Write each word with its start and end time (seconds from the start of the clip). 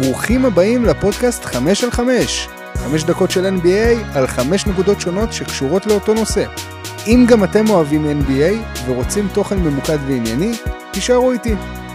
ברוכים 0.00 0.44
הבאים 0.44 0.84
לפודקאסט 0.84 1.44
5 1.44 1.84
על 1.84 1.90
5, 1.90 2.48
5 2.74 3.04
דקות 3.04 3.30
של 3.30 3.46
NBA 3.56 4.16
על 4.16 4.26
5 4.26 4.66
נקודות 4.66 5.00
שונות 5.00 5.32
שקשורות 5.32 5.86
לאותו 5.86 6.14
נושא. 6.14 6.44
אם 7.06 7.24
גם 7.28 7.44
אתם 7.44 7.70
אוהבים 7.70 8.04
NBA 8.04 8.80
ורוצים 8.86 9.28
תוכן 9.32 9.58
ממוקד 9.58 9.98
וענייני, 10.06 10.52
תישארו 10.90 11.32
איתי, 11.32 11.54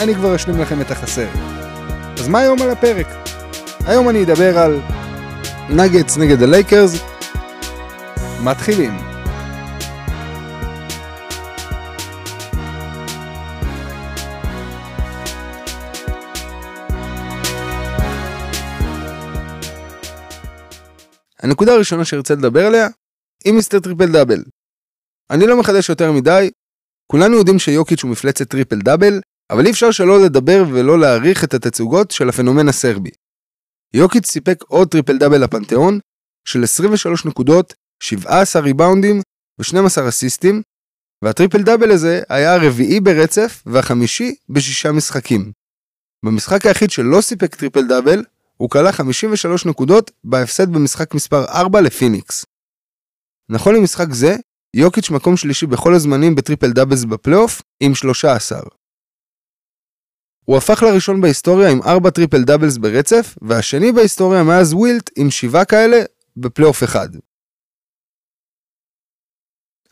אני 0.00 0.14
כבר 0.14 0.36
אשלים 0.36 0.60
לכם 0.60 0.80
את 0.80 0.90
החסר. 0.90 1.26
אז 2.18 2.28
מה 2.28 2.38
היום 2.38 2.62
על 2.62 2.70
הפרק? 2.70 3.06
היום 3.86 4.08
אני 4.08 4.22
אדבר 4.22 4.58
על 4.58 4.80
נגטס 5.68 6.18
נגד 6.18 6.42
הלייקרס. 6.42 7.02
מתחילים. 8.42 9.15
הנקודה 21.42 21.72
הראשונה 21.72 22.04
שארצה 22.04 22.34
לדבר 22.34 22.66
עליה 22.66 22.88
היא 23.44 23.52
mister 23.52 23.80
triple 23.80 24.12
double. 24.12 24.44
אני 25.30 25.46
לא 25.46 25.60
מחדש 25.60 25.88
יותר 25.88 26.12
מדי, 26.12 26.50
כולנו 27.06 27.36
יודעים 27.36 27.58
שיוקיץ' 27.58 28.02
הוא 28.02 28.10
מפלצת 28.10 28.50
טריפל 28.50 28.78
דאבל, 28.78 29.20
אבל 29.50 29.66
אי 29.66 29.70
אפשר 29.70 29.90
שלא 29.90 30.24
לדבר 30.24 30.64
ולא 30.72 30.98
להעריך 31.00 31.44
את 31.44 31.54
התצוגות 31.54 32.10
של 32.10 32.28
הפנומן 32.28 32.68
הסרבי. 32.68 33.10
יוקיץ' 33.94 34.26
סיפק 34.26 34.64
עוד 34.68 34.88
טריפל 34.88 35.18
דאבל 35.18 35.44
לפנתיאון, 35.44 35.98
של 36.48 36.62
23 36.62 37.24
נקודות, 37.24 37.74
17 38.02 38.62
ריבאונדים 38.62 39.20
ו-12 39.58 40.08
אסיסטים, 40.08 40.62
והטריפל 41.24 41.62
דאבל 41.62 41.90
הזה 41.90 42.22
היה 42.28 42.54
הרביעי 42.54 43.00
ברצף 43.00 43.62
והחמישי 43.66 44.34
בשישה 44.48 44.92
משחקים. 44.92 45.52
במשחק 46.24 46.66
היחיד 46.66 46.90
שלא 46.90 47.20
סיפק 47.20 47.54
טריפל 47.54 47.86
דאבל, 47.88 48.24
הוא 48.56 48.70
קלע 48.70 48.92
53 48.92 49.66
נקודות 49.66 50.10
בהפסד 50.24 50.68
במשחק 50.72 51.14
מספר 51.14 51.44
4 51.44 51.80
לפיניקס. 51.80 52.46
נכון 53.48 53.74
למשחק 53.74 54.06
זה, 54.10 54.36
יוקיץ' 54.76 55.10
מקום 55.10 55.36
שלישי 55.36 55.66
בכל 55.66 55.94
הזמנים 55.94 56.34
בטריפל 56.34 56.72
דאבלס 56.72 57.04
בפלייאוף 57.04 57.62
עם 57.80 57.94
13. 57.94 58.60
הוא 60.44 60.56
הפך 60.56 60.82
לראשון 60.82 61.20
בהיסטוריה 61.20 61.70
עם 61.70 61.82
4 61.82 62.10
טריפל 62.10 62.42
דאבלס 62.42 62.76
ברצף, 62.76 63.34
והשני 63.42 63.92
בהיסטוריה 63.92 64.42
מאז 64.42 64.72
ווילט 64.72 65.10
עם 65.16 65.30
7 65.30 65.64
כאלה 65.64 65.96
בפלייאוף 66.36 66.84
אחד. 66.84 67.08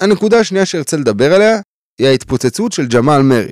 הנקודה 0.00 0.40
השנייה 0.40 0.66
שארצה 0.66 0.96
לדבר 0.96 1.34
עליה 1.34 1.60
היא 1.98 2.08
ההתפוצצות 2.08 2.72
של 2.72 2.86
ג'מאל 2.86 3.22
מרי. 3.22 3.50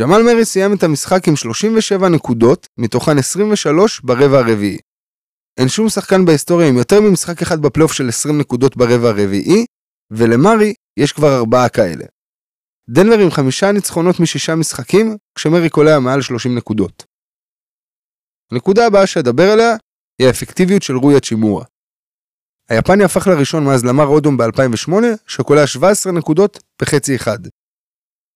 ג'מאל 0.00 0.22
מרי 0.22 0.44
סיים 0.44 0.74
את 0.74 0.82
המשחק 0.82 1.28
עם 1.28 1.36
37 1.36 2.08
נקודות, 2.08 2.66
מתוכן 2.78 3.18
23 3.18 4.00
ברבע 4.00 4.38
הרביעי. 4.38 4.78
אין 5.60 5.68
שום 5.68 5.88
שחקן 5.88 6.24
בהיסטוריה 6.24 6.68
עם 6.68 6.76
יותר 6.76 7.00
ממשחק 7.00 7.42
אחד 7.42 7.62
בפלייאוף 7.62 7.92
של 7.92 8.08
20 8.08 8.38
נקודות 8.38 8.76
ברבע 8.76 9.08
הרביעי, 9.08 9.66
ולמרי 10.10 10.74
יש 10.98 11.12
כבר 11.12 11.36
ארבעה 11.36 11.68
כאלה. 11.68 12.04
דנבר 12.90 13.18
עם 13.18 13.30
חמישה 13.30 13.72
ניצחונות 13.72 14.20
משישה 14.20 14.54
משחקים, 14.54 15.16
כשמרי 15.34 15.70
קולע 15.70 15.98
מעל 15.98 16.22
30 16.22 16.54
נקודות. 16.54 17.04
הנקודה 18.52 18.86
הבאה 18.86 19.06
שאדבר 19.06 19.50
עליה 19.52 19.76
היא 20.18 20.26
האפקטיביות 20.26 20.82
של 20.82 20.96
רוי 20.96 21.16
הצ'ימורה. 21.16 21.64
היפני 22.68 23.04
הפך 23.04 23.26
לראשון 23.26 23.64
מאז 23.64 23.84
למר 23.84 24.06
אודום 24.06 24.36
ב-2008, 24.36 24.92
שקולע 25.26 25.66
17 25.66 26.12
נקודות 26.12 26.58
בחצי 26.82 27.16
אחד. 27.16 27.38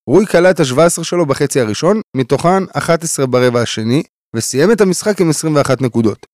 רוי 0.06 0.26
קלע 0.26 0.50
את 0.50 0.60
ה-17 0.60 1.04
שלו 1.04 1.26
בחצי 1.26 1.60
הראשון, 1.60 2.00
מתוכן 2.16 2.64
11 2.76 3.26
ברבע 3.26 3.60
השני, 3.62 4.02
וסיים 4.36 4.72
את 4.72 4.80
המשחק 4.80 5.20
עם 5.20 5.30
21 5.30 5.80
נקודות. 5.82 6.26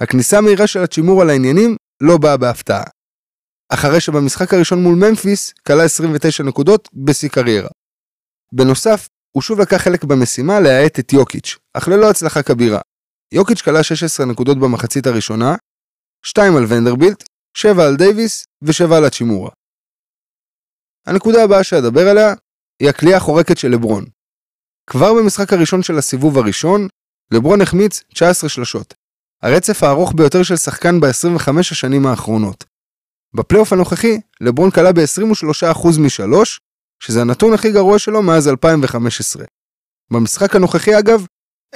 הכניסה 0.00 0.38
המהירה 0.38 0.66
של 0.66 0.82
הצ'ימורה 0.82 1.24
לעניינים 1.24 1.76
לא 2.02 2.18
באה 2.18 2.36
בהפתעה. 2.36 2.84
אחרי 3.68 4.00
שבמשחק 4.00 4.54
הראשון 4.54 4.82
מול 4.82 4.94
ממפיס 4.94 5.52
כלה 5.66 5.84
29 5.84 6.42
נקודות 6.42 6.88
בשיא 6.92 7.28
קריירה. 7.28 7.68
בנוסף, 8.54 9.08
הוא 9.36 9.42
שוב 9.42 9.60
לקח 9.60 9.76
חלק 9.76 10.04
במשימה 10.04 10.60
להאט 10.60 10.98
את 10.98 11.12
יוקיץ', 11.12 11.56
אך 11.76 11.88
ללא 11.88 12.10
הצלחה 12.10 12.42
כבירה. 12.42 12.80
יוקיץ' 13.34 13.62
כלה 13.62 13.82
16 13.82 14.26
נקודות 14.26 14.58
במחצית 14.58 15.06
הראשונה, 15.06 15.54
2 16.24 16.56
על 16.56 16.64
ונדרבילט, 16.68 17.22
7 17.56 17.86
על 17.86 17.96
דייוויס 17.96 18.44
ו-7 18.62 18.94
על 18.94 19.04
הצ'ימורה. 19.04 19.50
הנקודה 21.06 21.44
הבאה 21.44 21.64
שאדבר 21.64 22.08
עליה 22.08 22.34
היא 22.80 22.88
הכלייה 22.88 23.16
החורקת 23.16 23.58
של 23.58 23.68
לברון. 23.68 24.04
כבר 24.90 25.14
במשחק 25.14 25.52
הראשון 25.52 25.82
של 25.82 25.98
הסיבוב 25.98 26.38
הראשון, 26.38 26.88
לברון 27.30 27.60
החמיץ 27.60 28.02
19 28.14 28.50
שלשות. 28.50 28.94
הרצף 29.42 29.82
הארוך 29.82 30.12
ביותר 30.16 30.42
של 30.42 30.56
שחקן 30.56 31.00
ב-25 31.00 31.58
השנים 31.60 32.06
האחרונות. 32.06 32.64
בפלייאוף 33.36 33.72
הנוכחי, 33.72 34.20
לברון 34.40 34.70
כלה 34.70 34.92
ב-23% 34.92 36.00
מ-3, 36.00 36.36
שזה 37.02 37.20
הנתון 37.20 37.54
הכי 37.54 37.72
גרוע 37.72 37.98
שלו 37.98 38.22
מאז 38.22 38.48
2015. 38.48 39.44
במשחק 40.12 40.56
הנוכחי 40.56 40.98
אגב, 40.98 41.26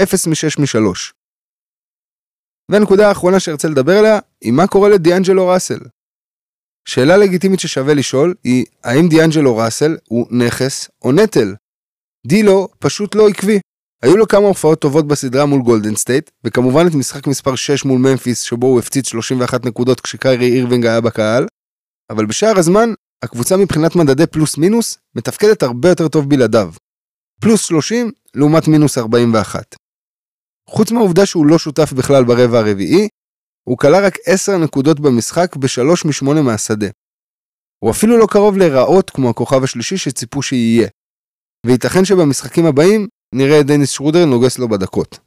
0 0.03 0.27
מ-6 0.27 0.61
מ-3. 0.61 1.13
והנקודה 2.71 3.09
האחרונה 3.09 3.41
שארצה 3.41 3.69
לדבר 3.69 3.99
עליה, 3.99 4.19
היא 4.41 4.53
מה 4.53 4.67
קורה 4.67 4.89
לדיאנג'לו 4.89 5.49
ראסל. 5.49 5.79
שאלה 6.89 7.17
לגיטימית 7.17 7.61
ששווה 7.61 7.95
לשאול 7.95 8.35
היא, 8.45 8.65
האם 8.85 9.09
דיאנג'לו 9.09 9.57
ראסל 9.57 9.97
הוא 10.09 10.27
נכס 10.31 10.91
או 11.05 11.13
נטל? 11.13 11.55
דילו 12.27 12.69
פשוט 12.79 13.15
לא 13.15 13.29
עקבי. 13.29 13.59
היו 14.03 14.17
לו 14.17 14.29
כמה 14.29 14.47
הופעות 14.47 14.81
טובות 14.81 15.09
בסדרה 15.09 15.47
מול 15.47 15.63
גולדן 15.63 15.97
סטייט, 15.97 16.31
וכמובן 16.45 16.87
את 16.87 16.95
משחק 16.95 17.27
מספר 17.27 17.55
6 17.55 17.85
מול 17.85 17.99
ממפיס 17.99 18.41
שבו 18.41 18.67
הוא 18.67 18.79
הפציץ 18.79 19.09
31 19.09 19.67
נקודות 19.67 20.01
כשקיירי 20.01 20.47
אירווינג 20.47 20.87
היה 20.87 21.01
בקהל, 21.01 21.47
אבל 22.11 22.27
בשאר 22.27 22.59
הזמן, 22.59 22.89
הקבוצה 23.23 23.57
מבחינת 23.57 23.97
מדדי 23.97 24.27
פלוס 24.27 24.59
מינוס 24.59 24.99
מתפקדת 25.15 25.63
הרבה 25.63 25.89
יותר 25.89 26.09
טוב 26.09 26.29
בלעדיו. 26.29 26.73
פלוס 27.41 27.65
30 27.65 28.11
לעומת 28.35 28.69
מינוס 28.69 28.99
41. 28.99 29.75
חוץ 30.69 30.91
מהעובדה 30.91 31.27
שהוא 31.27 31.47
לא 31.47 31.59
שותף 31.59 31.93
בכלל 31.93 32.25
ברבע 32.25 32.59
הרביעי, 32.59 33.09
הוא 33.69 33.79
כלה 33.79 34.01
רק 34.01 34.15
10 34.27 34.57
נקודות 34.57 35.01
במשחק 35.01 35.57
ב-3 35.57 36.07
מ-8 36.07 36.43
מהשדה. 36.43 36.87
הוא 37.79 37.91
אפילו 37.91 38.19
לא 38.19 38.27
קרוב 38.31 38.57
להיראות 38.57 39.11
כמו 39.11 39.31
הכוכב 39.31 39.65
השלישי 39.65 39.97
שציפו 39.97 40.43
שיהיה. 40.43 40.89
וייתכן 41.67 42.05
שבמשחקים 42.05 42.67
הבאים 42.67 43.09
נראה 43.35 43.61
את 43.61 43.67
דניס 43.67 43.91
שרודר 43.91 44.25
נוגס 44.25 44.59
לו 44.59 44.69
בדקות. 44.69 45.19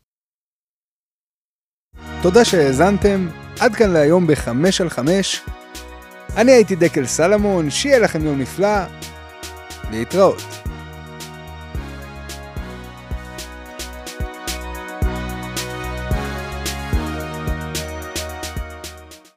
תודה 2.22 2.46
שהאזנתם, 2.46 3.28
עד 3.60 3.76
כאן 3.76 3.90
להיום 3.90 4.28
ב-5 4.28 4.50
על 4.80 4.90
5. 4.90 5.42
אני 6.38 6.52
הייתי 6.52 6.76
דקל 6.76 7.06
סלמון, 7.06 7.70
שיהיה 7.70 8.00
לכם 8.00 8.26
יום 8.26 8.40
נפלא, 8.40 8.80
להתראות. 9.92 10.61